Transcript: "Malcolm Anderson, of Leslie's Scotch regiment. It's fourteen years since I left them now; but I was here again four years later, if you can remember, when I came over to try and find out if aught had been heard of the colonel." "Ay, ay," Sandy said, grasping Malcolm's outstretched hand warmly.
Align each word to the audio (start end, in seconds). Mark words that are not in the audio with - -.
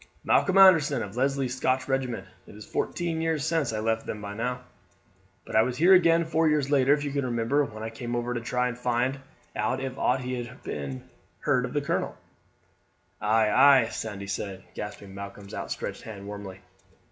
"Malcolm 0.23 0.57
Anderson, 0.57 1.03
of 1.03 1.15
Leslie's 1.15 1.55
Scotch 1.55 1.87
regiment. 1.87 2.25
It's 2.47 2.65
fourteen 2.65 3.21
years 3.21 3.45
since 3.45 3.71
I 3.71 3.79
left 3.81 4.07
them 4.07 4.19
now; 4.21 4.61
but 5.45 5.55
I 5.55 5.61
was 5.61 5.77
here 5.77 5.93
again 5.93 6.25
four 6.25 6.49
years 6.49 6.71
later, 6.71 6.91
if 6.95 7.03
you 7.03 7.11
can 7.11 7.23
remember, 7.23 7.63
when 7.65 7.83
I 7.83 7.91
came 7.91 8.15
over 8.15 8.33
to 8.33 8.41
try 8.41 8.67
and 8.67 8.75
find 8.75 9.19
out 9.55 9.79
if 9.79 9.99
aught 9.99 10.21
had 10.21 10.63
been 10.63 11.07
heard 11.41 11.65
of 11.65 11.73
the 11.73 11.81
colonel." 11.81 12.17
"Ay, 13.21 13.47
ay," 13.51 13.89
Sandy 13.91 14.25
said, 14.25 14.63
grasping 14.73 15.13
Malcolm's 15.13 15.53
outstretched 15.53 16.01
hand 16.01 16.25
warmly. 16.25 16.61